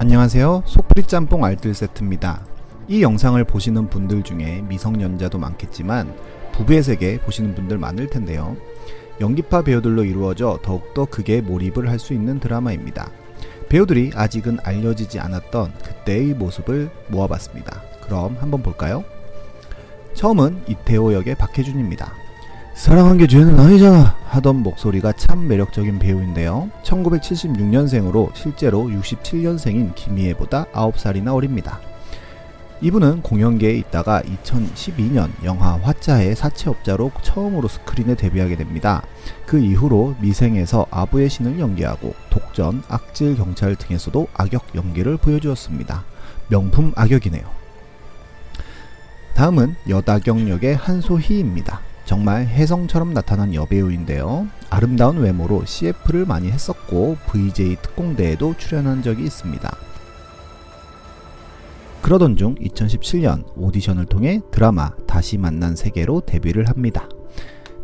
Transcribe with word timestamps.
안녕하세요. 0.00 0.62
속풀이 0.64 1.02
짬뽕 1.02 1.44
알뜰 1.44 1.74
세트입니다. 1.74 2.40
이 2.88 3.02
영상을 3.02 3.44
보시는 3.44 3.90
분들 3.90 4.22
중에 4.22 4.62
미성년자도 4.62 5.36
많겠지만 5.36 6.16
부부의 6.52 6.82
세계 6.82 7.20
보시는 7.20 7.54
분들 7.54 7.76
많을 7.76 8.08
텐데요. 8.08 8.56
연기파 9.20 9.60
배우들로 9.60 10.04
이루어져 10.04 10.58
더욱더 10.62 11.04
극에 11.04 11.42
몰입을 11.42 11.90
할 11.90 11.98
수 11.98 12.14
있는 12.14 12.40
드라마입니다. 12.40 13.10
배우들이 13.68 14.12
아직은 14.14 14.60
알려지지 14.64 15.20
않았던 15.20 15.74
그때의 15.84 16.32
모습을 16.32 16.90
모아봤습니다. 17.08 17.82
그럼 18.00 18.38
한번 18.40 18.62
볼까요? 18.62 19.04
처음은 20.14 20.62
이태호 20.66 21.12
역의 21.12 21.34
박해준입니다. 21.34 22.10
사랑한 22.80 23.18
게 23.18 23.26
죄는 23.26 23.60
아니잖아 23.60 24.16
하던 24.28 24.62
목소리가 24.62 25.12
참 25.12 25.46
매력적인 25.46 25.98
배우인데요. 25.98 26.70
1976년생으로 26.82 28.34
실제로 28.34 28.84
67년생인 28.84 29.94
김희애보다 29.94 30.64
9살이나 30.72 31.34
어립니다. 31.34 31.78
이분은 32.80 33.20
공연계에 33.20 33.74
있다가 33.74 34.22
2012년 34.22 35.28
영화 35.44 35.76
화자의 35.76 36.34
사채업자로 36.34 37.12
처음으로 37.20 37.68
스크린에 37.68 38.14
데뷔하게 38.14 38.56
됩니다. 38.56 39.02
그 39.44 39.58
이후로 39.58 40.14
미생에서 40.22 40.86
아부의 40.90 41.28
신을 41.28 41.60
연기하고 41.60 42.14
독전, 42.30 42.84
악질 42.88 43.36
경찰 43.36 43.76
등에서도 43.76 44.26
악역 44.32 44.74
연기를 44.74 45.18
보여주었습니다. 45.18 46.02
명품 46.48 46.94
악역이네요. 46.96 47.44
다음은 49.34 49.76
여다경 49.86 50.48
역의 50.48 50.76
한소희입니다. 50.76 51.89
정말 52.10 52.44
혜성처럼 52.44 53.14
나타난 53.14 53.54
여배우인데요. 53.54 54.48
아름다운 54.68 55.18
외모로 55.18 55.64
CF를 55.64 56.26
많이 56.26 56.50
했었고 56.50 57.16
VJ 57.28 57.76
특공대에도 57.80 58.56
출연한 58.58 59.00
적이 59.00 59.22
있습니다. 59.22 59.76
그러던 62.02 62.34
중 62.34 62.56
2017년 62.56 63.44
오디션을 63.54 64.06
통해 64.06 64.40
드라마 64.50 64.90
다시 65.06 65.38
만난 65.38 65.76
세계로 65.76 66.22
데뷔를 66.22 66.68
합니다. 66.68 67.08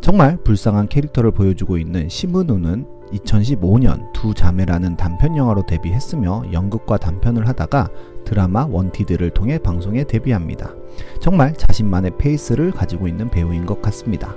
정말 0.01 0.35
불쌍한 0.43 0.89
캐릭터를 0.89 1.31
보여주고 1.31 1.77
있는 1.77 2.09
심은우는 2.09 2.85
2015년 3.13 4.11
두 4.11 4.33
자매라는 4.33 4.97
단편 4.97 5.37
영화로 5.37 5.65
데뷔했으며 5.65 6.43
연극과 6.51 6.97
단편을 6.97 7.47
하다가 7.47 7.89
드라마 8.27 8.65
원티드를 8.69 9.29
통해 9.29 9.57
방송에 9.57 10.03
데뷔합니다. 10.03 10.73
정말 11.21 11.53
자신만의 11.53 12.11
페이스를 12.17 12.71
가지고 12.71 13.07
있는 13.07 13.29
배우인 13.29 13.65
것 13.65 13.81
같습니다. 13.81 14.35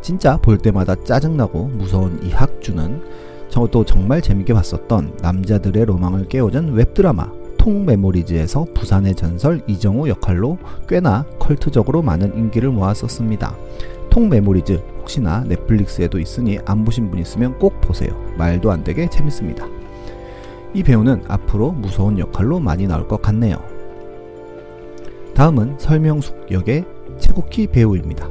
진짜 0.00 0.38
볼 0.38 0.56
때마다 0.56 0.94
짜증나고 0.94 1.64
무서운 1.64 2.18
이 2.22 2.30
학주는 2.30 3.02
저도 3.50 3.84
정말 3.84 4.22
재밌게 4.22 4.54
봤었던 4.54 5.18
남자들의 5.20 5.84
로망을 5.84 6.28
깨워준 6.28 6.72
웹드라마 6.72 7.30
통 7.58 7.84
메모리즈에서 7.84 8.64
부산의 8.74 9.16
전설 9.16 9.60
이정우 9.66 10.08
역할로 10.08 10.56
꽤나 10.88 11.26
컬트적으로 11.38 12.00
많은 12.00 12.34
인기를 12.34 12.70
모았었습니다. 12.70 13.54
통 14.08 14.30
메모리즈 14.30 14.80
혹시나 14.98 15.44
넷플릭스에도 15.46 16.18
있으니 16.18 16.58
안 16.64 16.86
보신 16.86 17.10
분 17.10 17.20
있으면 17.20 17.58
꼭 17.58 17.78
보세요. 17.82 18.18
말도 18.38 18.70
안 18.70 18.82
되게 18.82 19.10
재밌습니다. 19.10 19.79
이 20.72 20.82
배우는 20.82 21.24
앞으로 21.26 21.72
무서운 21.72 22.18
역할로 22.18 22.60
많이 22.60 22.86
나올 22.86 23.08
것 23.08 23.20
같네요. 23.20 23.56
다음은 25.34 25.76
설명숙 25.78 26.52
역의 26.52 26.84
채국희 27.18 27.68
배우입니다. 27.68 28.28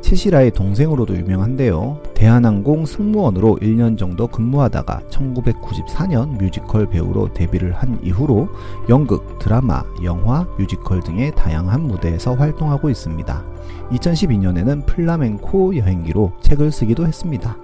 채시라의 0.00 0.52
동생으로도 0.52 1.16
유명한데요. 1.16 2.00
대한항공 2.14 2.86
승무원으로 2.86 3.58
1년 3.60 3.98
정도 3.98 4.28
근무하다가 4.28 5.02
1994년 5.10 6.38
뮤지컬 6.38 6.86
배우로 6.86 7.32
데뷔를 7.34 7.72
한 7.72 7.98
이후로 8.02 8.48
연극, 8.88 9.38
드라마, 9.40 9.82
영화, 10.04 10.46
뮤지컬 10.58 11.00
등의 11.00 11.34
다양한 11.34 11.82
무대에서 11.82 12.34
활동하고 12.34 12.88
있습니다. 12.88 13.44
2012년에는 13.90 14.86
플라멩코 14.86 15.76
여행기로 15.76 16.32
책을 16.40 16.70
쓰기도 16.70 17.04
했습니다. 17.04 17.56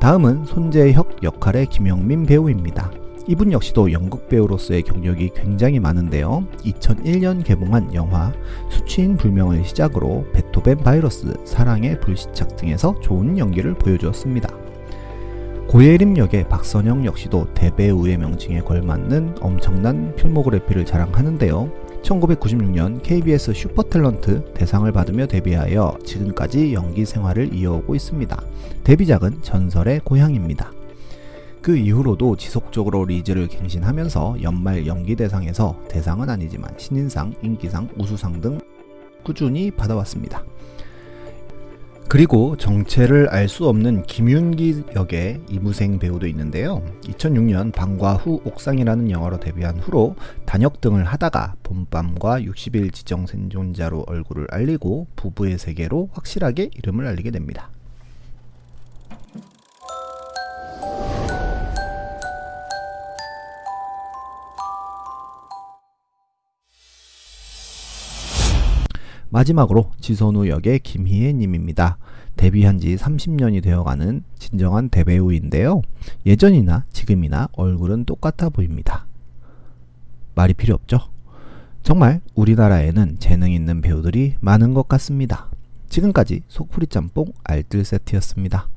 다음은 0.00 0.46
손재혁 0.46 1.22
역할의 1.22 1.66
김영민 1.66 2.24
배우입니다. 2.24 2.90
이분 3.28 3.52
역시도 3.52 3.92
연극 3.92 4.28
배우로서의 4.28 4.82
경력이 4.82 5.30
굉장히 5.34 5.78
많은데요. 5.78 6.44
2001년 6.64 7.44
개봉한 7.44 7.94
영화 7.94 8.32
수취인 8.68 9.16
불명을 9.16 9.64
시작으로 9.64 10.26
베토벤 10.32 10.78
바이러스, 10.78 11.32
사랑의 11.44 12.00
불시착 12.00 12.56
등에서 12.56 12.98
좋은 13.00 13.38
연기를 13.38 13.74
보여주었습니다. 13.74 14.48
고예림 15.68 16.18
역의 16.18 16.48
박선영 16.48 17.06
역시도 17.06 17.54
대배우의 17.54 18.18
명칭에 18.18 18.60
걸맞는 18.60 19.36
엄청난 19.40 20.14
필모그래피를 20.16 20.84
자랑하는데요. 20.84 21.70
1996년 22.02 23.02
KBS 23.02 23.52
슈퍼탤런트 23.52 24.52
대상을 24.54 24.90
받으며 24.90 25.26
데뷔하여 25.26 25.96
지금까지 26.04 26.74
연기 26.74 27.06
생활을 27.06 27.54
이어오고 27.54 27.94
있습니다. 27.94 28.42
데뷔작은 28.82 29.42
전설의 29.42 30.00
고향입니다. 30.04 30.81
그 31.62 31.76
이후로도 31.76 32.36
지속적으로 32.36 33.04
리즈를 33.04 33.46
갱신하면서 33.46 34.42
연말 34.42 34.84
연기 34.84 35.14
대상에서 35.14 35.78
대상은 35.88 36.28
아니지만 36.28 36.74
신인상, 36.76 37.32
인기상, 37.40 37.88
우수상 37.96 38.40
등 38.40 38.58
꾸준히 39.22 39.70
받아왔습니다. 39.70 40.42
그리고 42.08 42.56
정체를 42.56 43.28
알 43.28 43.48
수 43.48 43.68
없는 43.68 44.02
김윤기 44.02 44.82
역의 44.94 45.40
이무생 45.48 45.98
배우도 45.98 46.26
있는데요. 46.26 46.82
2006년 47.04 47.72
방과 47.72 48.14
후 48.14 48.42
옥상이라는 48.44 49.10
영화로 49.10 49.38
데뷔한 49.38 49.78
후로 49.78 50.16
단역 50.44 50.80
등을 50.80 51.04
하다가 51.04 51.54
봄밤과 51.62 52.40
60일 52.40 52.92
지정 52.92 53.26
생존자로 53.26 54.04
얼굴을 54.08 54.48
알리고 54.50 55.06
부부의 55.14 55.58
세계로 55.58 56.10
확실하게 56.12 56.70
이름을 56.76 57.06
알리게 57.06 57.30
됩니다. 57.30 57.70
마지막으로 69.32 69.90
지선우 69.98 70.46
역의 70.48 70.80
김희애 70.80 71.32
님입니다. 71.32 71.96
데뷔한 72.36 72.78
지 72.78 72.94
30년이 72.96 73.62
되어가는 73.62 74.24
진정한 74.38 74.90
대배우인데요. 74.90 75.80
예전이나 76.26 76.84
지금이나 76.92 77.48
얼굴은 77.52 78.04
똑같아 78.04 78.50
보입니다. 78.50 79.06
말이 80.34 80.52
필요 80.52 80.74
없죠? 80.74 80.98
정말 81.82 82.20
우리나라에는 82.34 83.18
재능 83.18 83.50
있는 83.52 83.80
배우들이 83.80 84.34
많은 84.40 84.74
것 84.74 84.86
같습니다. 84.88 85.50
지금까지 85.88 86.42
속풀이 86.48 86.86
짬뽕 86.86 87.32
알뜰 87.42 87.86
세트였습니다. 87.86 88.68